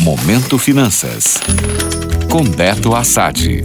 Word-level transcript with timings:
Momento 0.00 0.56
Finanças. 0.56 1.38
Com 2.30 2.42
Beto 2.42 2.94
Assad. 2.94 3.62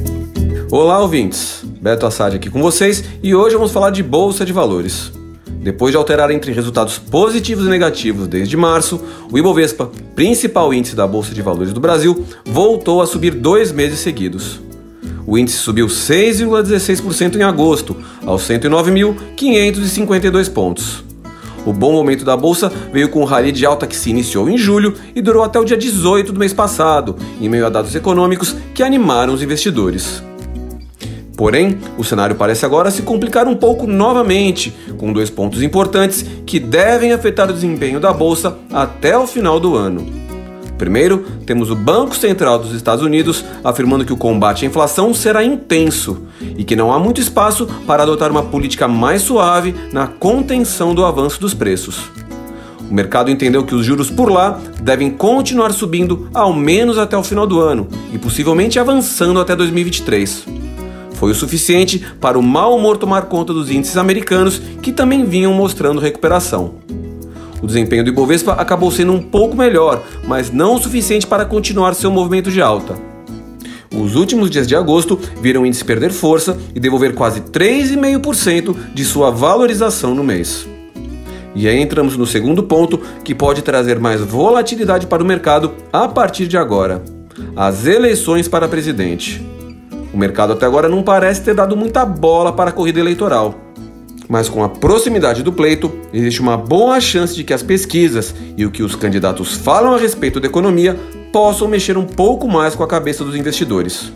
Olá, 0.70 1.00
ouvintes. 1.00 1.64
Beto 1.82 2.06
Assad 2.06 2.36
aqui 2.36 2.50
com 2.50 2.62
vocês 2.62 3.06
e 3.24 3.34
hoje 3.34 3.56
vamos 3.56 3.72
falar 3.72 3.90
de 3.90 4.04
Bolsa 4.04 4.46
de 4.46 4.52
Valores. 4.52 5.14
Depois 5.48 5.94
de 5.94 5.98
alterar 5.98 6.30
entre 6.32 6.52
resultados 6.52 7.00
positivos 7.00 7.66
e 7.66 7.70
negativos 7.70 8.28
desde 8.28 8.58
março, 8.58 9.02
o 9.32 9.38
Ibovespa, 9.38 9.90
principal 10.14 10.74
índice 10.74 10.94
da 10.94 11.08
Bolsa 11.08 11.34
de 11.34 11.42
Valores 11.42 11.72
do 11.72 11.80
Brasil, 11.80 12.26
voltou 12.44 13.02
a 13.02 13.08
subir 13.08 13.34
dois 13.34 13.72
meses 13.72 14.00
seguidos. 14.00 14.60
O 15.26 15.38
índice 15.38 15.60
subiu 15.60 15.88
6,16% 15.88 17.38
em 17.38 17.44
agosto, 17.44 17.96
aos 18.26 18.44
109.552 18.44 20.52
pontos. 20.52 21.05
O 21.66 21.74
bom 21.74 21.92
momento 21.92 22.24
da 22.24 22.38
bolsa 22.38 22.72
veio 22.94 23.10
com 23.10 23.22
o 23.22 23.26
rally 23.26 23.52
de 23.52 23.66
alta 23.66 23.88
que 23.88 23.96
se 23.96 24.10
iniciou 24.10 24.48
em 24.50 24.58
julho 24.58 24.94
e 25.16 25.22
durou 25.22 25.44
até 25.44 25.60
o 25.60 25.66
dia 25.66 25.76
18 25.76 26.32
do 26.32 26.40
mês 26.40 26.54
passado, 26.54 27.16
em 27.42 27.50
meio 27.50 27.66
a 27.66 27.70
dados 27.70 27.96
econômicos 27.96 28.56
que 28.74 28.84
animaram 28.84 29.34
os 29.34 29.42
investidores. 29.42 30.24
Porém, 31.36 31.78
o 31.98 32.04
cenário 32.04 32.36
parece 32.36 32.66
agora 32.66 32.92
se 32.92 33.02
complicar 33.02 33.48
um 33.48 33.56
pouco 33.56 33.86
novamente, 33.86 34.74
com 34.98 35.12
dois 35.12 35.30
pontos 35.30 35.62
importantes 35.62 36.26
que 36.46 36.60
devem 36.60 37.12
afetar 37.12 37.50
o 37.50 37.54
desempenho 37.54 38.00
da 38.00 38.14
bolsa 38.14 38.58
até 38.72 39.18
o 39.18 39.28
final 39.28 39.60
do 39.60 39.76
ano. 39.76 40.25
Primeiro, 40.78 41.26
temos 41.46 41.70
o 41.70 41.76
Banco 41.76 42.16
Central 42.16 42.60
dos 42.60 42.74
Estados 42.74 43.04
Unidos 43.04 43.46
afirmando 43.64 44.04
que 44.04 44.12
o 44.12 44.18
combate 44.18 44.66
à 44.66 44.68
inflação 44.68 45.14
será 45.14 45.44
intenso 45.44 46.24
e 46.58 46.64
que 46.64 46.76
não 46.76 46.92
há 46.92 47.00
muito 47.00 47.22
espaço 47.22 47.66
para 47.88 48.04
adotar 48.04 48.30
uma 48.30 48.44
política 48.44 48.88
mais 48.88 49.22
suave 49.22 49.74
na 49.94 50.08
contenção 50.08 50.94
do 50.94 51.06
avanço 51.06 51.40
dos 51.40 51.54
preços. 51.54 52.10
O 52.90 52.94
mercado 52.94 53.32
entendeu 53.32 53.64
que 53.64 53.74
os 53.74 53.86
juros 53.86 54.12
por 54.12 54.30
lá 54.30 54.60
devem 54.82 55.10
continuar 55.10 55.72
subindo 55.72 56.30
ao 56.34 56.54
menos 56.54 56.98
até 56.98 57.18
o 57.18 57.24
final 57.24 57.48
do 57.48 57.60
ano 57.60 57.88
e 58.14 58.18
possivelmente 58.18 58.78
avançando 58.78 59.40
até 59.40 59.56
2023. 59.56 60.46
Foi 61.14 61.32
o 61.32 61.36
suficiente 61.36 62.06
para 62.20 62.38
o 62.38 62.44
mau 62.44 62.76
humor 62.78 62.98
tomar 62.98 63.24
conta 63.24 63.54
dos 63.54 63.72
índices 63.72 63.98
americanos 63.98 64.62
que 64.82 64.92
também 64.92 65.26
vinham 65.26 65.54
mostrando 65.54 66.02
recuperação. 66.02 66.76
O 67.62 67.68
desempenho 67.68 68.04
do 68.04 68.10
Ibovespa 68.10 68.54
acabou 68.54 68.92
sendo 68.92 69.14
um 69.14 69.22
pouco 69.22 69.56
melhor, 69.56 70.04
mas 70.28 70.52
não 70.52 70.76
o 70.76 70.82
suficiente 70.82 71.26
para 71.26 71.46
continuar 71.46 71.94
seu 71.94 72.12
movimento 72.12 72.52
de 72.52 72.62
alta. 72.62 72.96
Os 73.96 74.16
últimos 74.16 74.50
dias 74.50 74.68
de 74.68 74.76
agosto 74.76 75.18
viram 75.42 75.62
o 75.62 75.66
índice 75.66 75.86
perder 75.86 76.12
força 76.12 76.58
e 76.76 76.80
devolver 76.80 77.16
quase 77.16 77.42
3,5% 77.42 78.76
de 78.94 79.06
sua 79.06 79.32
valorização 79.32 80.14
no 80.14 80.24
mês. 80.24 80.68
E 81.56 81.70
aí 81.70 81.80
entramos 81.80 82.18
no 82.18 82.28
segundo 82.28 82.64
ponto 82.64 82.98
que 83.24 83.34
pode 83.34 83.62
trazer 83.62 83.98
mais 83.98 84.20
volatilidade 84.20 85.08
para 85.08 85.24
o 85.24 85.26
mercado 85.26 85.74
a 85.94 86.08
partir 86.08 86.48
de 86.48 86.58
agora: 86.58 87.02
as 87.56 87.86
eleições 87.86 88.50
para 88.50 88.68
presidente. 88.68 89.42
O 90.14 90.18
mercado 90.18 90.54
até 90.54 90.66
agora 90.66 90.90
não 90.90 91.02
parece 91.02 91.42
ter 91.42 91.56
dado 91.56 91.78
muita 91.78 92.06
bola 92.06 92.52
para 92.52 92.70
a 92.70 92.74
corrida 92.74 93.00
eleitoral. 93.00 93.65
Mas 94.28 94.50
com 94.50 94.64
a 94.64 94.70
proximidade 94.70 95.44
do 95.44 95.54
pleito, 95.54 95.92
existe 96.12 96.42
uma 96.42 96.58
boa 96.58 97.00
chance 97.00 97.36
de 97.36 97.44
que 97.44 97.54
as 97.54 97.62
pesquisas 97.62 98.34
e 98.58 98.66
o 98.66 98.72
que 98.72 98.82
os 98.82 98.96
candidatos 98.96 99.54
falam 99.54 99.94
a 99.94 99.98
respeito 99.98 100.40
da 100.40 100.48
economia 100.48 100.98
possam 101.32 101.68
mexer 101.68 101.98
um 101.98 102.06
pouco 102.06 102.48
mais 102.48 102.76
com 102.76 102.84
a 102.84 102.88
cabeça 102.88 103.24
dos 103.24 103.36
investidores. 103.36 104.12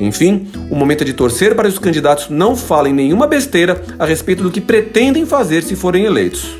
Enfim, 0.00 0.48
o 0.70 0.76
momento 0.76 1.02
é 1.02 1.04
de 1.04 1.12
torcer 1.12 1.54
para 1.54 1.68
que 1.68 1.74
os 1.74 1.78
candidatos 1.78 2.28
não 2.28 2.54
falem 2.54 2.92
nenhuma 2.92 3.26
besteira 3.26 3.82
a 3.98 4.04
respeito 4.04 4.42
do 4.42 4.50
que 4.50 4.60
pretendem 4.60 5.24
fazer 5.24 5.62
se 5.62 5.74
forem 5.74 6.04
eleitos. 6.04 6.56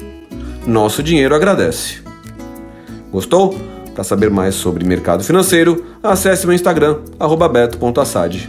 Nosso 0.67 1.02
dinheiro 1.02 1.34
agradece. 1.34 1.98
Gostou? 3.11 3.56
Para 3.95 4.05
saber 4.05 4.30
mais 4.30 4.55
sobre 4.55 4.84
mercado 4.84 5.25
financeiro, 5.25 5.84
acesse 6.02 6.47
meu 6.47 6.55
Instagram, 6.55 6.98
beto.assad. 7.52 8.48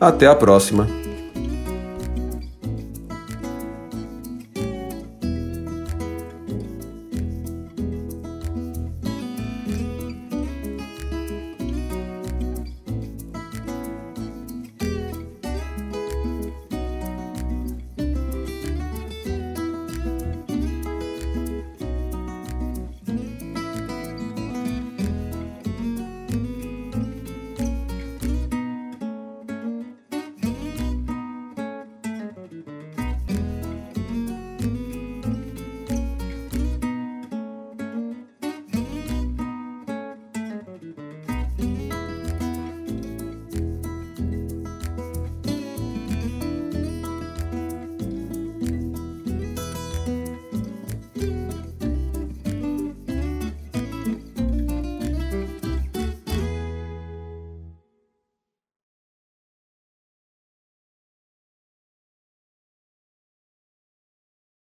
Até 0.00 0.26
a 0.26 0.34
próxima! 0.34 1.07